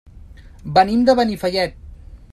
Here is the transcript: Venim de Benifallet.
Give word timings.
Venim 0.79 1.05
de 1.09 1.17
Benifallet. 1.21 1.81